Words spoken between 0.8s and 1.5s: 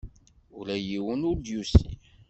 yiwen ur